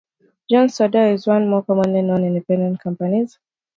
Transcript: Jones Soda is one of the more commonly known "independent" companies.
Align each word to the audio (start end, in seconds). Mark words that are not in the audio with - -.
Jones 0.49 0.73
Soda 0.73 1.09
is 1.13 1.27
one 1.27 1.43
of 1.43 1.43
the 1.43 1.49
more 1.51 1.63
commonly 1.63 2.01
known 2.01 2.25
"independent" 2.25 2.79
companies. 2.79 3.37